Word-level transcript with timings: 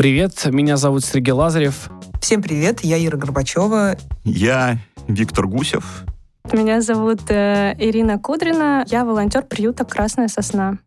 Привет, 0.00 0.46
меня 0.46 0.78
зовут 0.78 1.04
Сергей 1.04 1.32
Лазарев. 1.32 1.90
Всем 2.22 2.40
привет, 2.40 2.80
я 2.82 2.96
Ира 3.04 3.18
Горбачева. 3.18 3.98
Я 4.24 4.78
Виктор 5.08 5.46
Гусев. 5.46 6.04
Меня 6.50 6.80
зовут 6.80 7.20
э, 7.28 7.74
Ирина 7.78 8.18
Кудрина, 8.18 8.86
я 8.88 9.04
волонтер 9.04 9.42
приюта 9.42 9.84
«Красная 9.84 10.28
сосна». 10.28 10.78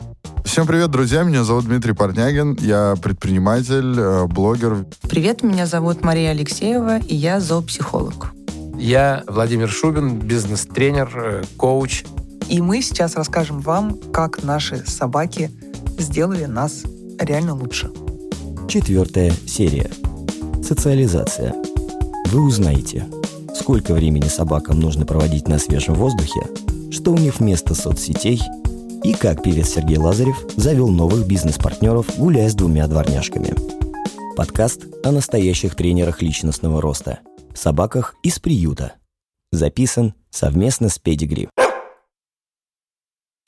Всем 0.44 0.66
привет, 0.66 0.90
друзья, 0.90 1.22
меня 1.22 1.44
зовут 1.44 1.66
Дмитрий 1.66 1.94
Парнягин, 1.94 2.58
я 2.62 2.96
предприниматель, 3.04 3.94
э, 4.00 4.26
блогер. 4.26 4.84
Привет, 5.04 5.44
меня 5.44 5.68
зовут 5.68 6.04
Мария 6.04 6.32
Алексеева, 6.32 6.98
и 6.98 7.14
я 7.14 7.40
зоопсихолог. 7.40 8.34
Я 8.80 9.24
Владимир 9.28 9.70
Шубин, 9.70 10.18
бизнес-тренер, 10.18 11.12
э, 11.16 11.44
коуч. 11.56 12.04
И 12.50 12.62
мы 12.62 12.82
сейчас 12.82 13.16
расскажем 13.16 13.60
вам, 13.60 13.96
как 14.12 14.42
наши 14.42 14.78
собаки 14.88 15.52
сделали 16.00 16.46
нас 16.46 16.82
реально 17.20 17.54
лучше. 17.54 17.92
Четвертая 18.74 19.30
серия. 19.46 19.88
Социализация. 20.64 21.54
Вы 22.32 22.44
узнаете, 22.44 23.06
сколько 23.54 23.94
времени 23.94 24.24
собакам 24.24 24.80
нужно 24.80 25.06
проводить 25.06 25.48
на 25.48 25.60
свежем 25.60 25.94
воздухе, 25.94 26.42
что 26.90 27.12
у 27.12 27.18
них 27.20 27.40
вместо 27.40 27.76
соцсетей 27.76 28.42
и 29.04 29.14
как 29.14 29.44
певец 29.44 29.68
Сергей 29.68 29.98
Лазарев 29.98 30.44
завел 30.56 30.90
новых 30.90 31.28
бизнес-партнеров, 31.28 32.18
гуляя 32.18 32.50
с 32.50 32.56
двумя 32.56 32.88
дворняжками. 32.88 33.54
Подкаст 34.36 34.88
о 35.04 35.12
настоящих 35.12 35.76
тренерах 35.76 36.24
личностного 36.24 36.82
роста, 36.82 37.20
собаках 37.54 38.16
из 38.24 38.40
приюта. 38.40 38.94
Записан 39.52 40.16
совместно 40.32 40.90
с 40.90 40.98
Педигри. 40.98 41.48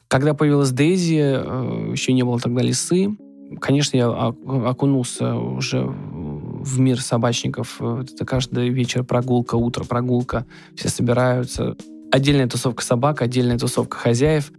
Когда 0.07 0.35
появилась 0.35 0.69
Дейзи, 0.69 1.15
э, 1.15 1.91
еще 1.93 2.13
не 2.13 2.21
было 2.21 2.39
тогда 2.39 2.61
лисы, 2.61 3.17
конечно, 3.59 3.97
я 3.97 4.07
окунулся 4.07 5.35
уже 5.35 5.83
в 5.85 6.79
мир 6.79 7.01
собачников. 7.01 7.81
Это 7.81 8.25
каждый 8.25 8.69
вечер 8.69 9.03
прогулка, 9.03 9.55
утро 9.55 9.83
прогулка. 9.83 10.45
Все 10.75 10.89
собираются. 10.89 11.75
Отдельная 12.11 12.47
тусовка 12.47 12.83
собак, 12.83 13.21
отдельная 13.21 13.57
тусовка 13.57 13.97
хозяев. 13.97 14.51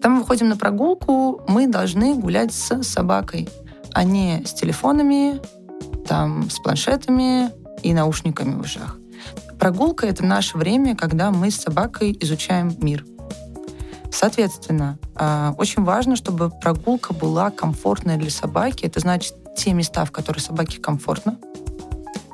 Там 0.00 0.12
мы 0.12 0.20
выходим 0.20 0.48
на 0.48 0.56
прогулку, 0.56 1.42
мы 1.48 1.66
должны 1.66 2.14
гулять 2.14 2.52
с 2.52 2.82
собакой, 2.82 3.48
а 3.92 4.04
не 4.04 4.42
с 4.44 4.52
телефонами, 4.52 5.40
там, 6.06 6.50
с 6.50 6.58
планшетами 6.58 7.50
и 7.82 7.94
наушниками 7.94 8.54
в 8.54 8.60
ушах. 8.60 8.98
Прогулка— 9.58 10.06
это 10.08 10.24
наше 10.24 10.58
время, 10.58 10.94
когда 10.94 11.30
мы 11.30 11.50
с 11.50 11.56
собакой 11.56 12.16
изучаем 12.20 12.74
мир— 12.80 13.04
Соответственно, 14.14 14.96
а, 15.16 15.56
очень 15.58 15.82
важно, 15.82 16.14
чтобы 16.14 16.48
прогулка 16.48 17.12
была 17.12 17.50
комфортная 17.50 18.16
для 18.16 18.30
собаки. 18.30 18.84
Это 18.84 19.00
значит 19.00 19.34
те 19.56 19.72
места, 19.72 20.04
в 20.04 20.12
которых 20.12 20.40
собаке 20.40 20.78
комфортно, 20.78 21.36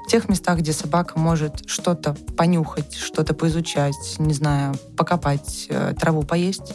в 0.04 0.10
тех 0.10 0.28
местах, 0.28 0.58
где 0.58 0.74
собака 0.74 1.18
может 1.18 1.66
что-то 1.66 2.14
понюхать, 2.36 2.94
что-то 2.94 3.32
поизучать, 3.32 4.16
не 4.18 4.34
знаю, 4.34 4.74
покопать, 4.94 5.68
э, 5.70 5.94
траву 5.98 6.22
поесть. 6.22 6.74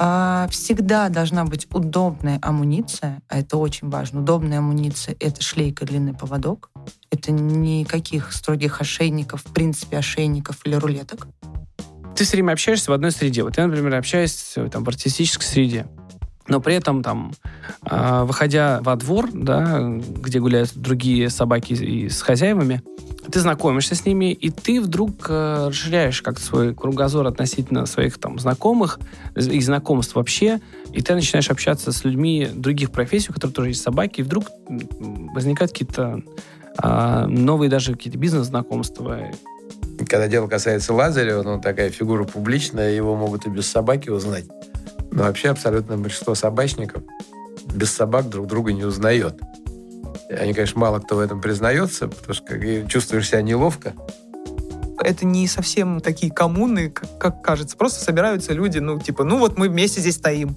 А, 0.00 0.48
всегда 0.50 1.08
должна 1.08 1.44
быть 1.44 1.68
удобная 1.72 2.40
амуниция, 2.42 3.22
а 3.28 3.38
это 3.38 3.58
очень 3.58 3.90
важно. 3.90 4.22
Удобная 4.22 4.58
амуниция— 4.58 5.14
это 5.20 5.40
шлейка, 5.40 5.86
длинный 5.86 6.14
поводок. 6.14 6.70
Это 7.12 7.30
никаких 7.30 8.32
строгих 8.32 8.80
ошейников, 8.80 9.42
в 9.44 9.52
принципе, 9.52 9.98
ошейников 9.98 10.66
или 10.66 10.74
рулеток 10.74 11.28
ты 12.20 12.24
все 12.26 12.36
время 12.36 12.52
общаешься 12.52 12.90
в 12.90 12.94
одной 12.94 13.12
среде. 13.12 13.42
Вот 13.42 13.56
я, 13.56 13.66
например, 13.66 13.94
общаюсь 13.94 14.54
там, 14.70 14.84
в 14.84 14.88
артистической 14.88 15.46
среде. 15.46 15.86
Но 16.48 16.60
при 16.60 16.74
этом, 16.74 17.02
там, 17.02 17.32
э, 17.90 18.24
выходя 18.24 18.80
во 18.82 18.94
двор, 18.96 19.30
да, 19.32 19.80
где 19.80 20.38
гуляют 20.38 20.70
другие 20.74 21.30
собаки 21.30 21.72
и 21.72 22.10
с 22.10 22.20
хозяевами, 22.20 22.82
ты 23.32 23.40
знакомишься 23.40 23.94
с 23.94 24.04
ними, 24.04 24.32
и 24.32 24.50
ты 24.50 24.82
вдруг 24.82 25.30
э, 25.30 25.68
расширяешь 25.68 26.20
как 26.20 26.38
свой 26.38 26.74
кругозор 26.74 27.26
относительно 27.26 27.86
своих 27.86 28.18
там 28.18 28.38
знакомых 28.38 29.00
и 29.34 29.60
знакомств 29.62 30.14
вообще, 30.14 30.60
и 30.92 31.00
ты 31.00 31.14
начинаешь 31.14 31.50
общаться 31.50 31.90
с 31.90 32.04
людьми 32.04 32.48
других 32.52 32.90
профессий, 32.90 33.30
у 33.30 33.32
которых 33.32 33.56
тоже 33.56 33.68
есть 33.70 33.80
собаки, 33.80 34.20
и 34.20 34.24
вдруг 34.24 34.44
возникают 34.68 35.72
какие-то 35.72 36.20
э, 36.82 37.26
новые 37.28 37.70
даже 37.70 37.94
какие-то 37.94 38.18
бизнес-знакомства. 38.18 39.30
Когда 40.08 40.28
дело 40.28 40.46
касается 40.48 40.94
Лазарева, 40.94 41.42
ну, 41.42 41.60
такая 41.60 41.90
фигура 41.90 42.24
публичная, 42.24 42.92
его 42.92 43.14
могут 43.16 43.46
и 43.46 43.50
без 43.50 43.66
собаки 43.66 44.08
узнать. 44.08 44.46
Но 45.10 45.24
вообще 45.24 45.50
абсолютно 45.50 45.98
большинство 45.98 46.34
собачников 46.34 47.02
без 47.74 47.92
собак 47.92 48.28
друг 48.28 48.46
друга 48.46 48.72
не 48.72 48.84
узнает. 48.84 49.38
Они, 50.30 50.54
конечно, 50.54 50.80
мало 50.80 51.00
кто 51.00 51.16
в 51.16 51.20
этом 51.20 51.40
признается, 51.40 52.08
потому 52.08 52.34
что 52.34 52.44
как, 52.46 52.88
чувствуешь 52.88 53.28
себя 53.28 53.42
неловко. 53.42 53.94
Это 54.98 55.24
не 55.24 55.46
совсем 55.46 56.00
такие 56.00 56.32
коммуны, 56.32 56.90
как, 56.90 57.18
как 57.18 57.42
кажется. 57.42 57.76
Просто 57.76 58.04
собираются 58.04 58.52
люди, 58.52 58.78
ну, 58.78 58.98
типа, 59.00 59.24
ну 59.24 59.38
вот 59.38 59.58
мы 59.58 59.68
вместе 59.68 60.00
здесь 60.00 60.16
стоим. 60.16 60.56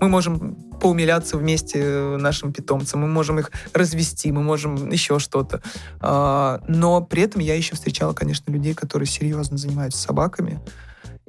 Мы 0.00 0.08
можем 0.08 0.56
поумиляться 0.80 1.36
вместе 1.36 1.80
э, 1.80 2.16
нашим 2.16 2.52
питомцам, 2.52 3.00
мы 3.00 3.08
можем 3.08 3.38
их 3.38 3.50
развести, 3.72 4.30
мы 4.32 4.42
можем 4.42 4.90
еще 4.90 5.18
что-то. 5.18 5.60
А, 6.00 6.60
но 6.68 7.00
при 7.02 7.22
этом 7.22 7.40
я 7.40 7.54
еще 7.56 7.74
встречала, 7.74 8.12
конечно, 8.12 8.50
людей, 8.50 8.74
которые 8.74 9.06
серьезно 9.06 9.56
занимаются 9.58 10.00
собаками. 10.00 10.60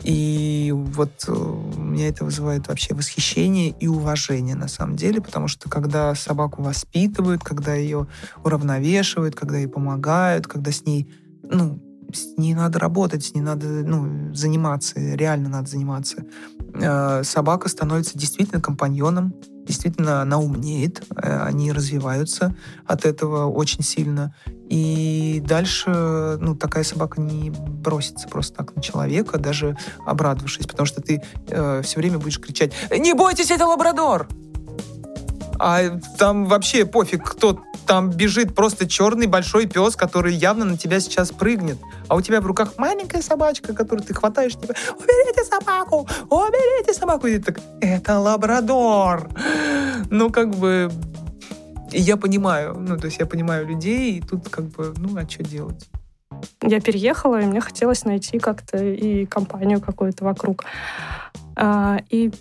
И 0.04 0.72
вот 0.74 1.26
э, 1.28 1.32
меня 1.32 2.08
это 2.08 2.24
вызывает 2.24 2.68
вообще 2.68 2.94
восхищение 2.94 3.70
и 3.70 3.88
уважение 3.88 4.56
на 4.56 4.68
самом 4.68 4.96
деле, 4.96 5.20
потому 5.20 5.48
что 5.48 5.70
когда 5.70 6.16
собаку 6.16 6.62
воспитывают, 6.62 7.44
когда 7.44 7.74
ее 7.74 8.08
уравновешивают, 8.44 9.36
когда 9.36 9.58
ей 9.58 9.68
помогают, 9.68 10.48
когда 10.48 10.72
с 10.72 10.86
ней 10.86 11.12
ну, 11.44 11.82
с 12.14 12.38
ней 12.38 12.54
надо 12.54 12.80
работать, 12.80 13.24
с 13.24 13.34
ней 13.34 13.42
надо 13.42 13.68
ну, 13.68 14.34
заниматься, 14.34 15.00
реально 15.00 15.50
надо 15.50 15.70
заниматься. 15.70 16.24
Э, 16.74 17.24
собака 17.24 17.70
становится 17.70 18.18
действительно 18.18 18.62
компаньоном, 18.62 19.34
действительно 19.66 20.22
она 20.22 20.40
умнеет, 20.40 21.04
э, 21.16 21.44
они 21.44 21.72
развиваются 21.72 22.56
от 22.86 23.06
этого 23.06 23.46
очень 23.46 23.84
сильно. 23.84 24.34
И 24.70 25.44
дальше 25.46 26.38
ну, 26.40 26.56
такая 26.56 26.84
собака 26.84 27.22
не 27.22 27.50
бросится 27.50 28.28
просто 28.28 28.58
так 28.58 28.76
на 28.76 28.82
человека, 28.82 29.38
даже 29.38 29.78
обрадовавшись, 30.06 30.68
потому 30.68 30.86
что 30.86 31.02
ты 31.02 31.22
э, 31.48 31.82
все 31.84 32.00
время 32.00 32.20
будешь 32.20 32.40
кричать 32.40 32.74
«Не 32.96 33.14
бойтесь, 33.14 33.52
это 33.52 33.66
лабрадор!» 33.66 34.28
А 35.60 36.00
там 36.18 36.46
вообще 36.46 36.86
пофиг, 36.86 37.24
кто 37.24 37.62
там 37.90 38.12
бежит 38.12 38.54
просто 38.54 38.88
черный 38.88 39.26
большой 39.26 39.66
пес, 39.66 39.96
который 39.96 40.32
явно 40.32 40.64
на 40.64 40.78
тебя 40.78 41.00
сейчас 41.00 41.32
прыгнет. 41.32 41.80
А 42.08 42.16
у 42.16 42.22
тебя 42.22 42.40
в 42.40 42.46
руках 42.46 42.74
маленькая 42.78 43.24
собачка, 43.24 43.74
которую 43.74 44.06
ты 44.06 44.14
хватаешь, 44.14 44.54
типа, 44.54 44.76
уберите 44.96 45.44
собаку, 45.44 46.08
уберите 46.30 46.94
собаку. 46.94 47.26
И 47.26 47.40
ты 47.40 47.52
так, 47.52 47.60
это 47.82 48.20
лабрадор. 48.20 49.28
Ну, 50.12 50.30
как 50.30 50.52
бы, 50.52 50.92
я 51.92 52.16
понимаю, 52.16 52.76
ну, 52.78 52.96
то 52.96 53.06
есть 53.08 53.18
я 53.18 53.26
понимаю 53.26 53.66
людей, 53.66 54.20
и 54.20 54.22
тут 54.22 54.50
как 54.50 54.66
бы, 54.66 54.94
ну, 54.96 55.18
а 55.18 55.28
что 55.28 55.44
делать? 55.44 55.90
Я 56.62 56.82
переехала, 56.82 57.42
и 57.42 57.46
мне 57.48 57.60
хотелось 57.60 58.06
найти 58.06 58.38
как-то 58.38 58.78
и 58.78 59.26
компанию 59.26 59.82
какую-то 59.82 60.26
вокруг. 60.26 60.64
А, 61.56 61.98
и 62.12 62.32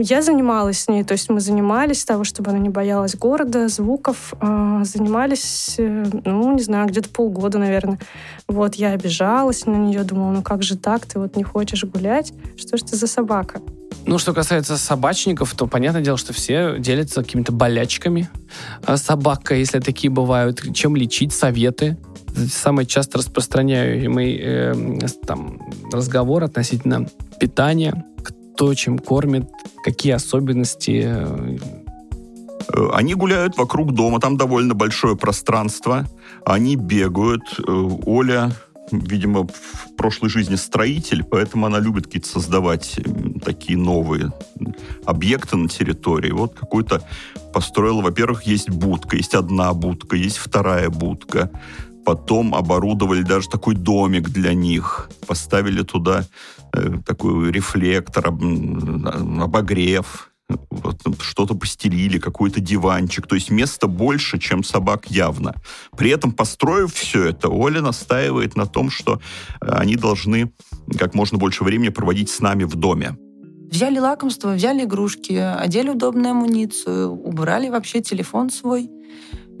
я 0.00 0.22
занималась 0.22 0.80
с 0.80 0.88
ней, 0.88 1.04
то 1.04 1.12
есть 1.12 1.28
мы 1.28 1.40
занимались 1.40 2.04
того, 2.04 2.24
чтобы 2.24 2.50
она 2.50 2.58
не 2.58 2.68
боялась 2.68 3.14
города, 3.14 3.68
звуков, 3.68 4.34
э, 4.40 4.80
занимались, 4.84 5.76
э, 5.78 6.04
ну, 6.24 6.54
не 6.54 6.62
знаю, 6.62 6.88
где-то 6.88 7.10
полгода, 7.10 7.58
наверное. 7.58 7.98
Вот, 8.48 8.74
я 8.76 8.90
обижалась 8.90 9.66
на 9.66 9.76
нее, 9.76 10.04
думала, 10.04 10.32
ну 10.32 10.42
как 10.42 10.62
же 10.62 10.76
так, 10.76 11.06
ты 11.06 11.18
вот 11.18 11.36
не 11.36 11.42
хочешь 11.42 11.84
гулять? 11.84 12.32
Что 12.56 12.76
ж 12.76 12.82
ты 12.82 12.96
за 12.96 13.06
собака? 13.06 13.60
Ну, 14.06 14.18
что 14.18 14.32
касается 14.32 14.76
собачников, 14.76 15.54
то 15.54 15.66
понятное 15.66 16.02
дело, 16.02 16.16
что 16.16 16.32
все 16.32 16.76
делятся 16.78 17.22
какими-то 17.22 17.52
болячками. 17.52 18.28
А 18.84 18.96
собака, 18.96 19.54
если 19.54 19.78
такие 19.78 20.10
бывают, 20.10 20.62
чем 20.74 20.96
лечить, 20.96 21.32
советы. 21.32 21.96
Самый 22.50 22.86
часто 22.86 23.18
распространяемый 23.18 24.40
э, 24.42 24.74
там, 25.26 25.60
разговор 25.92 26.42
относительно 26.42 27.06
питания, 27.38 28.04
кто 28.54 28.74
чем 28.74 28.98
кормит, 28.98 29.48
какие 29.82 30.12
особенности. 30.12 31.04
Э, 31.06 31.58
они 32.92 33.14
гуляют 33.14 33.56
вокруг 33.56 33.92
дома, 33.92 34.20
там 34.20 34.36
довольно 34.36 34.74
большое 34.74 35.16
пространство. 35.16 36.06
Они 36.44 36.76
бегают. 36.76 37.42
Э, 37.58 37.62
Оля, 38.06 38.52
видимо, 38.90 39.46
в 39.46 39.96
прошлой 39.96 40.28
жизни 40.28 40.56
строитель, 40.56 41.24
поэтому 41.24 41.66
она 41.66 41.78
любит 41.80 42.06
какие-то 42.06 42.28
создавать 42.28 43.00
такие 43.44 43.78
новые 43.78 44.32
объекты 45.04 45.56
на 45.56 45.68
территории. 45.68 46.30
Вот 46.30 46.54
какой-то 46.54 47.02
построила, 47.52 48.02
во-первых, 48.02 48.44
есть 48.44 48.70
будка, 48.70 49.16
есть 49.16 49.34
одна 49.34 49.72
будка, 49.72 50.16
есть 50.16 50.38
вторая 50.38 50.90
будка. 50.90 51.50
Потом 52.04 52.54
оборудовали 52.54 53.22
даже 53.22 53.48
такой 53.48 53.74
домик 53.74 54.28
для 54.28 54.54
них. 54.54 55.10
Поставили 55.26 55.82
туда 55.82 56.24
Э, 56.74 56.90
такой 57.04 57.52
рефлектор, 57.52 58.28
обогрев, 58.28 60.30
вот, 60.70 61.00
что-то 61.20 61.54
постелили, 61.54 62.18
какой-то 62.18 62.60
диванчик. 62.60 63.26
То 63.26 63.34
есть 63.34 63.50
места 63.50 63.86
больше, 63.86 64.38
чем 64.38 64.64
собак 64.64 65.10
явно. 65.10 65.54
При 65.96 66.10
этом, 66.10 66.32
построив 66.32 66.94
все 66.94 67.24
это, 67.24 67.50
Оля 67.50 67.82
настаивает 67.82 68.56
на 68.56 68.66
том, 68.66 68.90
что 68.90 69.20
э, 69.60 69.68
они 69.68 69.96
должны 69.96 70.52
как 70.98 71.14
можно 71.14 71.36
больше 71.36 71.62
времени 71.62 71.90
проводить 71.90 72.30
с 72.30 72.40
нами 72.40 72.64
в 72.64 72.74
доме. 72.74 73.16
Взяли 73.70 73.98
лакомство, 73.98 74.52
взяли 74.52 74.84
игрушки, 74.84 75.32
одели 75.32 75.90
удобную 75.90 76.30
амуницию, 76.30 77.10
убрали 77.10 77.68
вообще 77.68 78.00
телефон 78.00 78.50
свой, 78.50 78.90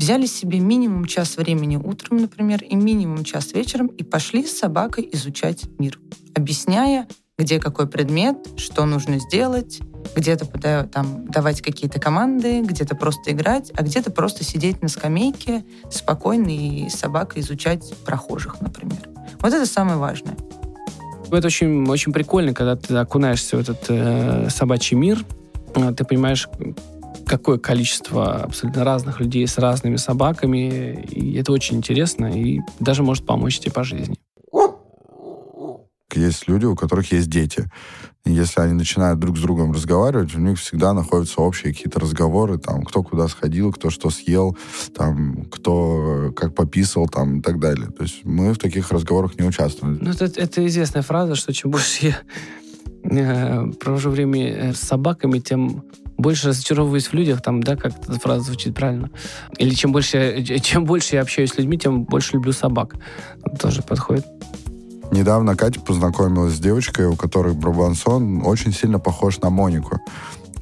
взяли 0.02 0.26
себе 0.26 0.58
минимум 0.58 1.04
час 1.04 1.36
времени 1.36 1.76
утром, 1.76 2.16
например, 2.16 2.64
и 2.64 2.74
минимум 2.74 3.22
час 3.22 3.52
вечером, 3.52 3.86
и 3.86 4.02
пошли 4.02 4.44
с 4.44 4.58
собакой 4.58 5.08
изучать 5.12 5.62
мир, 5.78 6.00
объясняя, 6.34 7.06
где 7.38 7.60
какой 7.60 7.86
предмет, 7.86 8.36
что 8.56 8.84
нужно 8.84 9.20
сделать, 9.20 9.80
где-то 10.16 10.88
там 10.92 11.28
давать 11.28 11.62
какие-то 11.62 12.00
команды, 12.00 12.62
где-то 12.62 12.96
просто 12.96 13.30
играть, 13.30 13.70
а 13.76 13.84
где-то 13.84 14.10
просто 14.10 14.42
сидеть 14.42 14.82
на 14.82 14.88
скамейке 14.88 15.64
спокойно 15.88 16.48
и 16.48 16.88
с 16.88 16.94
собакой 16.94 17.40
изучать 17.40 17.94
прохожих, 18.04 18.60
например. 18.60 19.08
Вот 19.38 19.52
это 19.52 19.66
самое 19.66 19.98
важное. 19.98 20.36
Это 21.30 21.46
очень, 21.46 21.88
очень 21.88 22.12
прикольно, 22.12 22.54
когда 22.54 22.74
ты 22.74 22.96
окунаешься 22.96 23.56
в 23.56 23.60
этот 23.60 23.84
э, 23.88 24.48
собачий 24.50 24.96
мир, 24.96 25.24
э, 25.76 25.94
ты 25.96 26.04
понимаешь, 26.04 26.48
какое 27.26 27.58
количество 27.58 28.42
абсолютно 28.42 28.84
разных 28.84 29.20
людей 29.20 29.46
с 29.46 29.58
разными 29.58 29.96
собаками, 29.96 31.04
и 31.10 31.34
это 31.34 31.52
очень 31.52 31.76
интересно, 31.76 32.26
и 32.26 32.60
даже 32.80 33.02
может 33.02 33.26
помочь 33.26 33.58
тебе 33.58 33.72
по 33.72 33.84
жизни. 33.84 34.16
Есть 36.14 36.46
люди, 36.46 36.66
у 36.66 36.76
которых 36.76 37.10
есть 37.12 37.30
дети. 37.30 37.70
И 38.24 38.32
если 38.32 38.60
они 38.60 38.74
начинают 38.74 39.18
друг 39.18 39.36
с 39.36 39.40
другом 39.40 39.72
разговаривать, 39.72 40.34
у 40.34 40.38
них 40.38 40.58
всегда 40.58 40.92
находятся 40.92 41.40
общие 41.40 41.72
какие-то 41.72 41.98
разговоры, 41.98 42.58
там, 42.58 42.82
кто 42.84 43.02
куда 43.02 43.26
сходил, 43.28 43.72
кто 43.72 43.90
что 43.90 44.10
съел, 44.10 44.56
там, 44.94 45.46
кто 45.46 46.32
как 46.36 46.54
пописал, 46.54 47.08
там, 47.08 47.38
и 47.38 47.42
так 47.42 47.58
далее. 47.58 47.88
То 47.88 48.04
есть 48.04 48.24
мы 48.24 48.52
в 48.52 48.58
таких 48.58 48.92
разговорах 48.92 49.38
не 49.38 49.46
участвуем. 49.46 49.98
Ну, 50.00 50.10
это, 50.10 50.26
это 50.26 50.66
известная 50.66 51.02
фраза, 51.02 51.34
что 51.34 51.52
чем 51.52 51.70
больше 51.72 52.06
я 52.06 52.18
э, 53.02 53.72
провожу 53.72 54.10
время 54.10 54.48
э, 54.48 54.74
с 54.74 54.80
собаками, 54.80 55.40
тем 55.40 55.82
больше 56.22 56.48
разочаровываюсь 56.48 57.08
в 57.08 57.12
людях, 57.12 57.42
там, 57.42 57.62
да, 57.62 57.76
как 57.76 57.92
эта 57.98 58.18
фраза 58.18 58.44
звучит 58.44 58.74
правильно. 58.74 59.10
Или 59.58 59.74
чем 59.74 59.92
больше, 59.92 60.42
чем 60.62 60.84
больше 60.84 61.16
я 61.16 61.22
общаюсь 61.22 61.50
с 61.50 61.58
людьми, 61.58 61.76
тем 61.78 62.04
больше 62.04 62.34
люблю 62.34 62.52
собак. 62.52 62.94
Тоже 63.60 63.82
подходит. 63.82 64.24
Недавно 65.10 65.56
Катя 65.56 65.80
познакомилась 65.80 66.54
с 66.54 66.58
девочкой, 66.58 67.06
у 67.06 67.16
которой 67.16 67.52
Брабансон 67.52 68.46
очень 68.46 68.72
сильно 68.72 68.98
похож 68.98 69.40
на 69.40 69.50
Монику. 69.50 70.00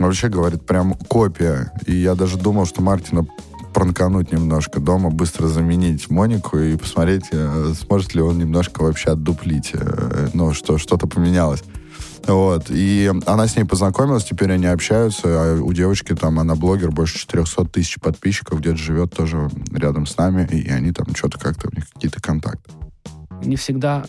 Вообще, 0.01 0.29
говорит, 0.29 0.67
прям 0.67 0.95
копия. 0.95 1.73
И 1.87 1.95
я 1.95 2.17
даже 2.17 2.37
думал, 2.37 2.67
что 2.67 2.83
Мартина 2.83 3.27
пранкануть 3.73 4.33
немножко 4.33 4.81
дома, 4.81 5.11
быстро 5.11 5.47
заменить 5.47 6.11
Монику 6.11 6.59
и 6.59 6.77
посмотреть, 6.77 7.27
э, 7.33 7.75
сможет 7.81 8.15
ли 8.15 8.23
он 8.23 8.39
немножко 8.39 8.83
вообще 8.83 9.11
отдуплить, 9.11 9.71
э, 9.73 10.29
ну, 10.35 10.53
что 10.53 10.79
что-то 10.79 11.07
поменялось. 11.07 11.63
Вот. 12.31 12.67
И 12.71 13.13
она 13.27 13.47
с 13.47 13.57
ней 13.57 13.65
познакомилась, 13.65 14.25
теперь 14.25 14.53
они 14.53 14.67
общаются, 14.67 15.23
а 15.27 15.61
у 15.61 15.73
девочки 15.73 16.15
там, 16.15 16.39
она 16.39 16.55
блогер, 16.55 16.91
больше 16.91 17.19
400 17.19 17.65
тысяч 17.67 17.99
подписчиков, 17.99 18.61
где-то 18.61 18.77
живет 18.77 19.13
тоже 19.13 19.51
рядом 19.73 20.07
с 20.07 20.17
нами, 20.17 20.49
и 20.51 20.71
они 20.71 20.93
там 20.93 21.15
что-то 21.15 21.39
как-то, 21.39 21.69
у 21.69 21.75
них 21.75 21.89
какие-то 21.91 22.21
контакты. 22.21 22.71
Не 23.43 23.57
всегда 23.57 24.05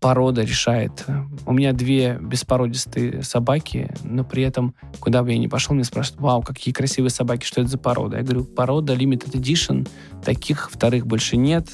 порода 0.00 0.42
решает. 0.42 1.04
У 1.46 1.52
меня 1.52 1.72
две 1.72 2.18
беспородистые 2.20 3.22
собаки, 3.22 3.94
но 4.02 4.24
при 4.24 4.42
этом, 4.42 4.74
куда 4.98 5.22
бы 5.22 5.30
я 5.30 5.38
ни 5.38 5.46
пошел, 5.46 5.74
мне 5.74 5.84
спрашивают, 5.84 6.22
вау, 6.22 6.42
какие 6.42 6.72
красивые 6.72 7.10
собаки, 7.10 7.44
что 7.44 7.60
это 7.60 7.70
за 7.70 7.78
порода? 7.78 8.16
Я 8.16 8.22
говорю, 8.22 8.44
порода 8.44 8.94
Limited 8.94 9.32
Edition, 9.32 9.86
таких 10.24 10.70
вторых 10.72 11.06
больше 11.06 11.36
нет. 11.36 11.68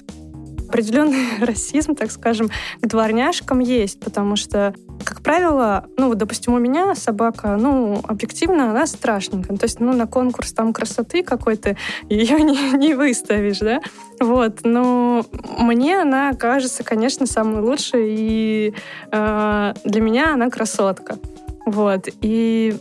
Определенный 0.68 1.38
расизм, 1.40 1.94
так 1.94 2.10
скажем, 2.10 2.50
к 2.80 2.86
дворняжкам 2.86 3.60
есть, 3.60 4.00
потому 4.00 4.36
что 4.36 4.74
как 5.04 5.20
правило, 5.20 5.86
ну 5.96 6.08
вот, 6.08 6.18
допустим, 6.18 6.54
у 6.54 6.58
меня 6.58 6.94
собака, 6.94 7.56
ну, 7.56 8.00
объективно, 8.02 8.70
она 8.70 8.86
страшненькая. 8.86 9.56
То 9.56 9.64
есть, 9.64 9.78
ну, 9.78 9.92
на 9.92 10.06
конкурс 10.06 10.52
там 10.52 10.72
красоты 10.72 11.22
какой-то 11.22 11.76
ее 12.08 12.40
не, 12.40 12.72
не 12.72 12.94
выставишь, 12.94 13.58
да? 13.58 13.80
Вот, 14.20 14.60
но 14.64 15.24
мне 15.58 16.00
она 16.00 16.32
кажется, 16.32 16.82
конечно, 16.82 17.26
самой 17.26 17.60
лучшей, 17.62 18.16
и 18.18 18.74
э, 19.12 19.74
для 19.84 20.00
меня 20.00 20.34
она 20.34 20.50
красотка. 20.50 21.18
Вот, 21.66 22.08
и 22.22 22.76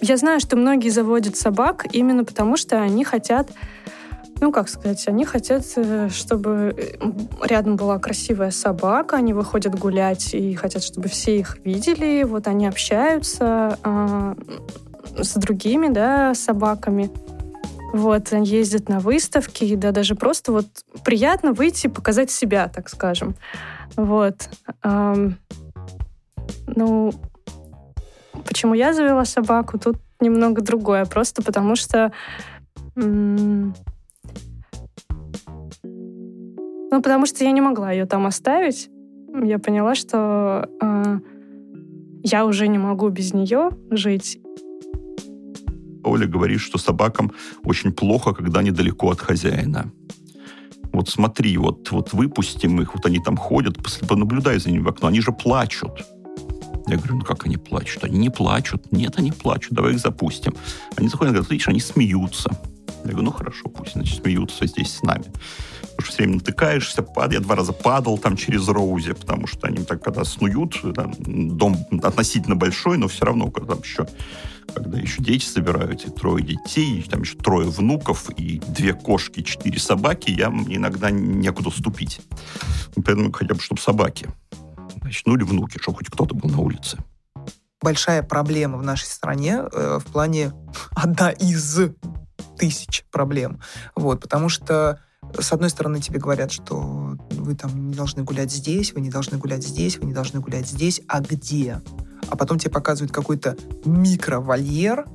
я 0.00 0.16
знаю, 0.16 0.40
что 0.40 0.56
многие 0.56 0.88
заводят 0.88 1.36
собак 1.36 1.86
именно 1.92 2.24
потому, 2.24 2.56
что 2.56 2.80
они 2.80 3.04
хотят 3.04 3.50
ну, 4.40 4.52
как 4.52 4.68
сказать, 4.68 5.06
они 5.06 5.24
хотят, 5.24 5.64
э, 5.76 6.08
чтобы 6.08 6.74
э, 6.76 7.46
рядом 7.46 7.76
была 7.76 7.98
красивая 7.98 8.50
собака, 8.50 9.16
они 9.16 9.34
выходят 9.34 9.78
гулять 9.78 10.34
и 10.34 10.54
хотят, 10.54 10.82
чтобы 10.82 11.08
все 11.08 11.38
их 11.38 11.58
видели, 11.64 12.22
вот 12.22 12.48
они 12.48 12.66
общаются 12.66 13.78
э, 13.84 14.34
с 15.18 15.34
другими, 15.34 15.88
да, 15.88 16.34
собаками. 16.34 17.10
Вот, 17.92 18.32
ездят 18.32 18.88
на 18.88 19.00
выставки, 19.00 19.74
да, 19.74 19.90
даже 19.90 20.14
просто 20.14 20.52
вот 20.52 20.66
приятно 21.04 21.52
выйти 21.52 21.86
и 21.86 21.90
показать 21.90 22.30
себя, 22.30 22.68
так 22.68 22.88
скажем. 22.88 23.34
Вот. 23.96 24.48
Эм, 24.84 25.36
ну, 26.68 27.12
почему 28.46 28.74
я 28.74 28.92
завела 28.92 29.24
собаку, 29.24 29.76
тут 29.76 29.96
немного 30.20 30.62
другое. 30.62 31.04
Просто 31.04 31.42
потому 31.42 31.74
что 31.74 32.12
ну, 36.90 37.02
потому 37.02 37.26
что 37.26 37.44
я 37.44 37.52
не 37.52 37.60
могла 37.60 37.92
ее 37.92 38.06
там 38.06 38.26
оставить. 38.26 38.90
Я 39.42 39.58
поняла, 39.58 39.94
что 39.94 40.68
э, 40.80 41.20
я 42.24 42.44
уже 42.44 42.68
не 42.68 42.78
могу 42.78 43.08
без 43.08 43.32
нее 43.32 43.70
жить. 43.90 44.40
Оля 46.02 46.26
говорит, 46.26 46.60
что 46.60 46.78
собакам 46.78 47.32
очень 47.64 47.92
плохо, 47.92 48.32
когда 48.32 48.60
они 48.60 48.70
далеко 48.70 49.10
от 49.10 49.20
хозяина. 49.20 49.92
Вот 50.92 51.08
смотри, 51.08 51.56
вот, 51.56 51.90
вот 51.92 52.12
выпустим 52.12 52.80
их, 52.80 52.94
вот 52.94 53.06
они 53.06 53.20
там 53.20 53.36
ходят, 53.36 53.76
понаблюдай 54.08 54.58
за 54.58 54.70
ними 54.70 54.82
в 54.82 54.88
окно, 54.88 55.08
они 55.08 55.20
же 55.20 55.32
плачут. 55.32 56.04
Я 56.88 56.96
говорю, 56.96 57.16
ну 57.16 57.24
как 57.24 57.46
они 57.46 57.56
плачут? 57.56 58.02
Они 58.02 58.18
не 58.18 58.30
плачут. 58.30 58.90
Нет, 58.90 59.14
они 59.16 59.30
плачут, 59.30 59.74
давай 59.74 59.92
их 59.92 60.00
запустим. 60.00 60.54
Они 60.96 61.08
заходят, 61.08 61.34
говорят, 61.34 61.50
видишь, 61.50 61.68
они 61.68 61.78
смеются. 61.78 62.50
Я 63.04 63.10
говорю, 63.10 63.22
ну 63.22 63.32
хорошо, 63.32 63.68
пусть, 63.68 63.92
значит, 63.92 64.22
смеются 64.22 64.66
здесь 64.66 64.96
с 64.96 65.02
нами. 65.02 65.24
Потому 65.24 66.02
что 66.02 66.12
все 66.12 66.22
время 66.22 66.34
натыкаешься, 66.36 67.02
пад... 67.02 67.32
я 67.32 67.40
два 67.40 67.56
раза 67.56 67.72
падал 67.72 68.18
там 68.18 68.36
через 68.36 68.68
Роузе, 68.68 69.14
потому 69.14 69.46
что 69.46 69.66
они 69.66 69.84
так, 69.84 70.02
когда 70.02 70.24
снуют, 70.24 70.80
там, 70.94 71.14
дом 71.18 71.76
относительно 72.02 72.56
большой, 72.56 72.98
но 72.98 73.08
все 73.08 73.24
равно, 73.24 73.50
когда 73.50 73.74
там 73.74 73.82
еще 73.82 74.06
когда 74.74 74.98
еще 74.98 75.22
дети 75.22 75.44
собирают, 75.44 76.04
и 76.04 76.10
трое 76.10 76.44
детей, 76.44 77.00
и 77.00 77.02
там 77.02 77.22
еще 77.22 77.36
трое 77.36 77.68
внуков, 77.68 78.30
и 78.30 78.60
две 78.60 78.94
кошки, 78.94 79.42
четыре 79.42 79.78
собаки, 79.78 80.30
я 80.30 80.46
иногда 80.46 81.10
некуда 81.10 81.70
ступить. 81.70 82.20
Поэтому 82.94 83.32
хотя 83.32 83.54
бы, 83.54 83.60
чтобы 83.60 83.80
собаки. 83.80 84.28
Значит, 85.00 85.26
ну 85.26 85.34
или 85.34 85.42
внуки, 85.42 85.78
чтобы 85.80 85.98
хоть 85.98 86.08
кто-то 86.08 86.34
был 86.34 86.50
на 86.50 86.60
улице. 86.60 86.98
Большая 87.82 88.22
проблема 88.22 88.76
в 88.76 88.82
нашей 88.82 89.06
стране 89.06 89.62
э, 89.72 89.98
в 89.98 90.12
плане 90.12 90.52
одна 90.90 91.30
из 91.30 91.80
тысяч 92.58 93.04
проблем. 93.10 93.60
Вот, 93.94 94.20
потому 94.20 94.48
что 94.48 95.00
с 95.38 95.52
одной 95.52 95.70
стороны, 95.70 96.00
тебе 96.00 96.18
говорят, 96.18 96.50
что 96.50 97.16
вы 97.30 97.54
там 97.54 97.88
не 97.88 97.94
должны 97.94 98.24
гулять 98.24 98.50
здесь, 98.50 98.92
вы 98.92 99.00
не 99.00 99.10
должны 99.10 99.38
гулять 99.38 99.64
здесь, 99.64 99.98
вы 99.98 100.06
не 100.06 100.12
должны 100.12 100.40
гулять 100.40 100.66
здесь, 100.66 101.02
а 101.06 101.20
где? 101.20 101.80
А 102.28 102.36
потом 102.36 102.58
тебе 102.58 102.70
показывают 102.70 103.12
какой-то 103.12 103.56
микровольер, 103.84 105.06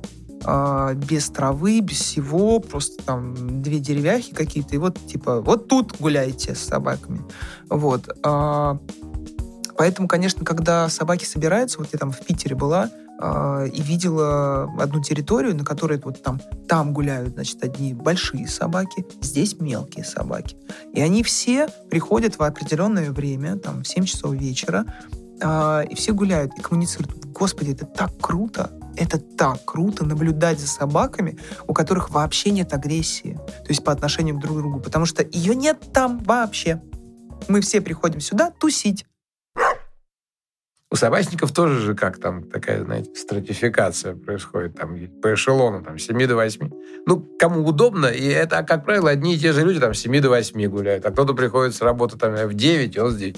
э, 0.44 0.94
без 0.94 1.28
травы, 1.28 1.80
без 1.80 1.98
всего, 1.98 2.60
просто 2.60 3.02
там 3.04 3.62
две 3.62 3.78
деревяхи 3.78 4.34
какие-то, 4.34 4.74
и 4.74 4.78
вот 4.78 4.98
типа 5.06 5.40
вот 5.42 5.68
тут 5.68 5.98
гуляйте 5.98 6.54
с 6.54 6.60
собаками. 6.60 7.22
Вот. 7.68 8.08
Э, 8.24 8.78
поэтому, 9.76 10.08
конечно, 10.08 10.44
когда 10.44 10.88
собаки 10.88 11.24
собираются, 11.24 11.78
вот 11.78 11.88
я 11.92 11.98
там 11.98 12.10
в 12.10 12.20
Питере 12.20 12.56
была, 12.56 12.90
э, 13.20 13.68
и 13.72 13.82
видела 13.82 14.64
одну 14.78 15.02
территорию, 15.02 15.56
на 15.56 15.64
которой 15.64 15.98
вот 15.98 16.22
там, 16.22 16.40
там 16.68 16.92
гуляют, 16.92 17.34
значит, 17.34 17.62
одни 17.62 17.94
большие 17.94 18.48
собаки, 18.48 19.06
здесь 19.20 19.58
мелкие 19.60 20.04
собаки. 20.04 20.56
И 20.92 21.00
они 21.00 21.22
все 21.22 21.68
приходят 21.90 22.38
в 22.38 22.42
определенное 22.42 23.10
время, 23.10 23.56
там, 23.56 23.82
в 23.82 23.88
7 23.88 24.04
часов 24.04 24.34
вечера, 24.34 24.84
э, 25.40 25.84
и 25.90 25.94
все 25.94 26.12
гуляют 26.12 26.52
и 26.58 26.60
коммуницируют. 26.60 27.24
Господи, 27.26 27.72
это 27.72 27.86
так 27.86 28.10
круто! 28.20 28.70
Это 28.96 29.18
так 29.18 29.62
круто 29.66 30.06
наблюдать 30.06 30.58
за 30.58 30.66
собаками, 30.66 31.38
у 31.66 31.74
которых 31.74 32.10
вообще 32.10 32.50
нет 32.50 32.72
агрессии, 32.72 33.34
то 33.34 33.68
есть 33.68 33.84
по 33.84 33.92
отношению 33.92 34.36
к 34.36 34.40
друг 34.40 34.56
другу, 34.56 34.80
потому 34.80 35.04
что 35.04 35.22
ее 35.22 35.54
нет 35.54 35.78
там 35.92 36.18
вообще. 36.20 36.80
Мы 37.48 37.60
все 37.60 37.80
приходим 37.82 38.20
сюда 38.20 38.50
тусить. 38.50 39.04
У 40.96 40.98
собачников 40.98 41.52
тоже 41.52 41.78
же 41.80 41.94
как 41.94 42.16
там 42.16 42.42
такая, 42.44 42.82
знаете, 42.82 43.10
стратификация 43.14 44.14
происходит 44.14 44.76
там 44.76 44.96
по 45.20 45.34
эшелону, 45.34 45.82
там, 45.82 45.98
с 45.98 46.06
7 46.06 46.26
до 46.26 46.36
8. 46.36 46.70
Ну, 47.04 47.20
кому 47.38 47.66
удобно, 47.66 48.06
и 48.06 48.26
это, 48.26 48.62
как 48.62 48.86
правило, 48.86 49.10
одни 49.10 49.34
и 49.34 49.38
те 49.38 49.52
же 49.52 49.62
люди 49.62 49.78
там 49.78 49.92
с 49.92 49.98
7 49.98 50.22
до 50.22 50.30
8 50.30 50.66
гуляют, 50.68 51.04
а 51.04 51.10
кто-то 51.10 51.34
приходит 51.34 51.74
с 51.74 51.82
работы 51.82 52.16
там 52.16 52.34
в 52.34 52.54
9, 52.54 52.96
и 52.96 52.98
он 52.98 53.10
здесь. 53.10 53.36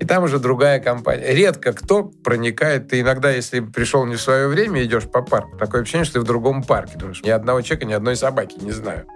И 0.00 0.04
там 0.04 0.24
уже 0.24 0.40
другая 0.40 0.80
компания. 0.80 1.32
Редко 1.32 1.72
кто 1.72 2.02
проникает. 2.02 2.88
Ты 2.88 2.98
иногда, 2.98 3.30
если 3.30 3.60
пришел 3.60 4.04
не 4.04 4.16
в 4.16 4.20
свое 4.20 4.48
время, 4.48 4.82
идешь 4.82 5.04
по 5.04 5.22
парку, 5.22 5.56
такое 5.56 5.82
ощущение, 5.82 6.04
что 6.04 6.14
ты 6.14 6.20
в 6.22 6.24
другом 6.24 6.64
парке. 6.64 6.98
Думаешь, 6.98 7.22
ни 7.22 7.30
одного 7.30 7.62
человека, 7.62 7.86
ни 7.86 7.92
одной 7.92 8.16
собаки, 8.16 8.56
не 8.60 8.72
знаю. 8.72 9.06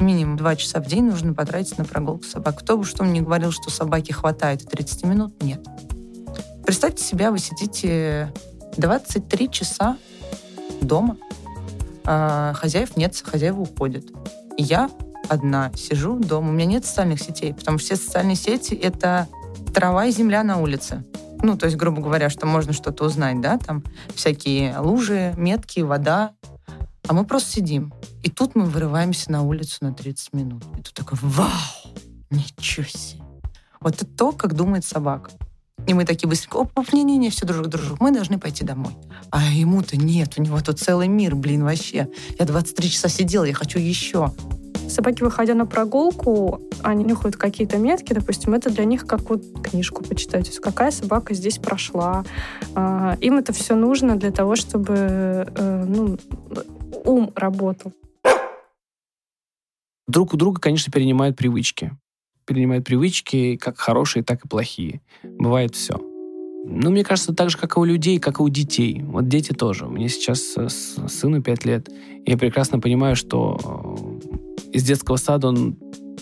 Минимум 0.00 0.38
два 0.38 0.56
часа 0.56 0.80
в 0.80 0.86
день 0.86 1.04
нужно 1.04 1.34
потратить 1.34 1.76
на 1.76 1.84
прогулку 1.84 2.24
собак. 2.24 2.60
Кто 2.60 2.78
бы 2.78 2.84
что 2.84 3.04
мне 3.04 3.20
говорил, 3.20 3.52
что 3.52 3.70
собаки 3.70 4.12
хватает 4.12 4.66
30 4.66 5.04
минут, 5.04 5.42
нет. 5.42 5.60
Представьте 6.68 7.02
себя, 7.02 7.30
вы 7.30 7.38
сидите 7.38 8.30
23 8.76 9.50
часа 9.50 9.96
дома, 10.82 11.16
а 12.04 12.52
хозяев 12.52 12.94
нет, 12.94 13.16
хозяева 13.24 13.62
уходят. 13.62 14.04
И 14.58 14.64
я 14.64 14.90
одна 15.30 15.72
сижу 15.74 16.18
дома, 16.18 16.50
у 16.50 16.52
меня 16.52 16.66
нет 16.66 16.84
социальных 16.84 17.22
сетей, 17.22 17.54
потому 17.54 17.78
что 17.78 17.86
все 17.86 17.96
социальные 17.96 18.36
сети— 18.36 18.74
это 18.82 19.28
трава 19.72 20.04
и 20.04 20.10
земля 20.10 20.42
на 20.42 20.58
улице. 20.58 21.04
Ну, 21.42 21.56
то 21.56 21.64
есть, 21.64 21.78
грубо 21.78 22.02
говоря, 22.02 22.28
что 22.28 22.44
можно 22.44 22.74
что-то 22.74 23.06
узнать, 23.06 23.40
да, 23.40 23.56
там 23.56 23.82
всякие 24.14 24.78
лужи, 24.78 25.32
метки, 25.38 25.80
вода. 25.80 26.34
А 27.06 27.14
мы 27.14 27.24
просто 27.24 27.50
сидим. 27.50 27.94
И 28.22 28.28
тут 28.28 28.54
мы 28.54 28.66
вырываемся 28.66 29.32
на 29.32 29.40
улицу 29.40 29.78
на 29.80 29.94
30 29.94 30.34
минут. 30.34 30.64
И 30.78 30.82
тут 30.82 30.92
такой, 30.92 31.18
вау, 31.22 31.48
ничего 32.28 32.84
себе. 32.86 33.22
Вот 33.80 33.94
это 33.94 34.04
то, 34.04 34.32
как 34.32 34.52
думает 34.52 34.84
собака. 34.84 35.30
И 35.88 35.94
мы 35.94 36.04
такие 36.04 36.28
быстренько, 36.28 36.56
оп, 36.56 36.92
не-не-не, 36.92 37.30
все, 37.30 37.46
дружок, 37.46 37.68
дружок, 37.68 37.98
мы 37.98 38.10
должны 38.10 38.38
пойти 38.38 38.62
домой. 38.62 38.92
А 39.30 39.42
ему-то 39.50 39.96
нет, 39.96 40.34
у 40.36 40.42
него 40.42 40.60
тут 40.60 40.78
целый 40.78 41.08
мир, 41.08 41.34
блин, 41.34 41.64
вообще. 41.64 42.08
Я 42.38 42.44
23 42.44 42.90
часа 42.90 43.08
сидела, 43.08 43.44
я 43.44 43.54
хочу 43.54 43.78
еще. 43.78 44.30
Собаки, 44.86 45.22
выходя 45.22 45.54
на 45.54 45.64
прогулку, 45.64 46.60
они 46.82 47.04
нюхают 47.04 47.36
какие-то 47.36 47.78
метки, 47.78 48.12
допустим, 48.12 48.52
это 48.52 48.68
для 48.68 48.84
них 48.84 49.06
как 49.06 49.30
вот 49.30 49.42
книжку 49.62 50.04
почитать. 50.04 50.44
То 50.44 50.50
есть 50.50 50.60
какая 50.60 50.90
собака 50.90 51.32
здесь 51.32 51.56
прошла. 51.56 52.22
А, 52.74 53.16
им 53.22 53.38
это 53.38 53.54
все 53.54 53.74
нужно 53.74 54.16
для 54.16 54.30
того, 54.30 54.56
чтобы 54.56 54.94
э, 54.94 55.84
ну, 55.88 56.18
ум 57.06 57.32
работал. 57.34 57.94
Друг 60.06 60.34
у 60.34 60.36
друга, 60.36 60.60
конечно, 60.60 60.92
перенимают 60.92 61.34
привычки 61.34 61.92
перенимают 62.48 62.84
привычки, 62.84 63.56
как 63.56 63.78
хорошие, 63.78 64.24
так 64.24 64.44
и 64.44 64.48
плохие. 64.48 65.02
Бывает 65.22 65.74
все. 65.74 66.00
Ну, 66.64 66.90
мне 66.90 67.04
кажется, 67.04 67.32
так 67.32 67.50
же, 67.50 67.58
как 67.58 67.76
и 67.76 67.80
у 67.80 67.84
людей, 67.84 68.18
как 68.18 68.40
и 68.40 68.42
у 68.42 68.48
детей. 68.48 69.02
Вот 69.04 69.28
дети 69.28 69.52
тоже. 69.52 69.86
Мне 69.86 70.08
сейчас 70.08 70.56
сыну 71.08 71.42
5 71.42 71.64
лет. 71.64 71.88
Я 72.26 72.36
прекрасно 72.36 72.80
понимаю, 72.80 73.16
что 73.16 74.20
э, 74.22 74.72
из 74.72 74.82
детского 74.82 75.16
сада 75.16 75.48
он 75.48 75.76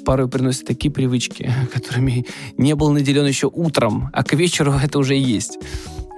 порой 0.04 0.28
приносит 0.28 0.66
такие 0.66 0.92
привычки, 0.92 1.52
которыми 1.72 2.26
не 2.56 2.74
был 2.74 2.90
наделен 2.90 3.26
еще 3.26 3.50
утром, 3.52 4.10
а 4.12 4.22
к 4.22 4.34
вечеру 4.34 4.72
это 4.82 4.98
уже 4.98 5.14
есть. 5.14 5.58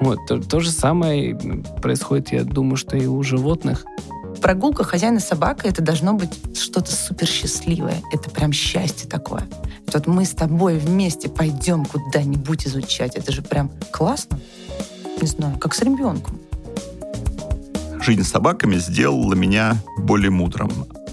Вот, 0.00 0.18
то, 0.28 0.40
то 0.40 0.60
же 0.60 0.70
самое 0.70 1.36
происходит, 1.82 2.32
я 2.32 2.44
думаю, 2.44 2.76
что 2.76 2.96
и 2.96 3.06
у 3.06 3.22
животных. 3.22 3.84
Прогулка 4.40 4.84
хозяина 4.84 5.20
собака 5.20 5.66
это 5.66 5.82
должно 5.82 6.14
быть 6.14 6.30
что-то 6.56 6.92
супер 6.92 7.26
счастливое. 7.26 8.00
Это 8.12 8.30
прям 8.30 8.52
счастье 8.52 9.08
такое. 9.08 9.48
Вот 9.92 10.06
мы 10.06 10.24
с 10.24 10.30
тобой 10.30 10.78
вместе 10.78 11.28
пойдем 11.28 11.84
куда-нибудь 11.84 12.66
изучать. 12.66 13.16
Это 13.16 13.32
же 13.32 13.42
прям 13.42 13.70
классно. 13.90 14.38
Не 15.20 15.26
знаю, 15.26 15.58
как 15.58 15.74
с 15.74 15.82
ребенком. 15.82 16.38
Жизнь 18.00 18.22
с 18.22 18.28
собаками 18.28 18.76
сделала 18.76 19.34
меня 19.34 19.76
более 19.98 20.30
мудрым. 20.30 20.70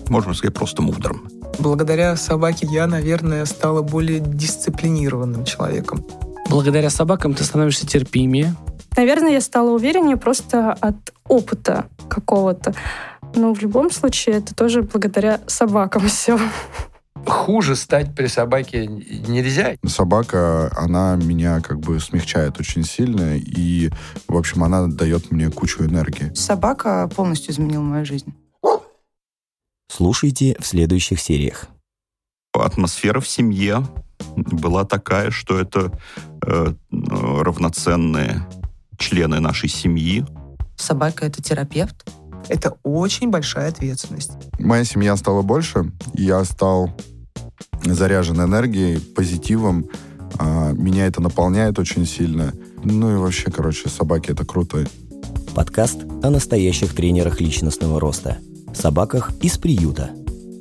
Можно 0.10 0.34
сказать, 0.34 0.54
просто 0.54 0.82
мудрым. 0.82 1.30
Благодаря 1.58 2.16
собаке 2.16 2.68
я, 2.70 2.86
наверное, 2.86 3.46
стала 3.46 3.82
более 3.82 4.20
дисциплинированным 4.20 5.46
человеком. 5.46 6.06
Благодаря 6.50 6.90
собакам 6.90 7.34
ты 7.34 7.44
становишься 7.44 7.88
терпимее. 7.88 8.56
Наверное, 8.98 9.32
я 9.32 9.42
стала 9.42 9.72
увереннее 9.72 10.18
просто 10.18 10.74
от 10.74 10.96
опыта 11.28 11.86
какого-то. 12.10 12.76
Но 13.36 13.54
в 13.54 13.62
любом 13.62 13.92
случае 13.92 14.36
это 14.38 14.54
тоже 14.54 14.84
благодаря 14.84 15.42
собакам 15.48 16.08
все. 16.08 16.40
Хуже 17.26 17.76
стать 17.76 18.14
при 18.16 18.28
собаке 18.28 18.86
нельзя. 18.88 19.76
Собака, 19.86 20.72
она 20.76 21.16
меня 21.16 21.62
как 21.62 21.80
бы 21.80 22.00
смягчает 22.00 22.60
очень 22.60 22.84
сильно, 22.84 23.38
и, 23.38 23.90
в 24.28 24.36
общем, 24.36 24.64
она 24.64 24.88
дает 24.88 25.32
мне 25.32 25.50
кучу 25.50 25.84
энергии. 25.84 26.34
Собака 26.36 27.10
полностью 27.16 27.54
изменила 27.54 27.82
мою 27.82 28.06
жизнь. 28.06 28.34
Слушайте 29.88 30.56
в 30.60 30.66
следующих 30.66 31.20
сериях. 31.20 31.68
Атмосфера 32.54 33.20
в 33.20 33.28
семье 33.28 33.86
была 34.36 34.86
такая, 34.86 35.32
что 35.32 35.60
это 35.60 35.92
э, 36.46 36.74
равноценные 36.92 38.48
члены 38.98 39.40
нашей 39.40 39.70
семьи. 39.70 40.26
Собака— 40.78 41.26
это 41.28 41.42
терапевт? 41.42 42.10
Это 42.48 42.78
очень 42.84 43.30
большая 43.30 43.70
ответственность. 43.70 44.32
Моя 44.60 44.84
семья 44.84 45.16
стала 45.16 45.42
больше, 45.42 45.92
я 46.14 46.44
стал 46.44 46.92
заряжен 47.94 48.42
энергией, 48.42 49.00
позитивом. 49.00 49.90
А, 50.38 50.72
меня 50.74 51.08
это 51.08 51.22
наполняет 51.22 51.80
очень 51.80 52.06
сильно. 52.06 52.54
Ну 52.84 53.14
и 53.14 53.18
вообще, 53.18 53.52
короче, 53.52 53.90
собаки— 53.90 54.32
это 54.32 54.46
круто. 54.46 54.86
Подкаст 55.54 56.04
о 56.22 56.30
настоящих 56.30 56.94
тренерах 56.94 57.40
личностного 57.40 58.00
роста. 58.00 58.38
Собаках 58.74 59.32
из 59.42 59.58
приюта. 59.58 60.12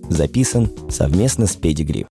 Записан 0.08 0.70
совместно 0.90 1.46
с 1.46 1.56
Педигри. 1.56 2.06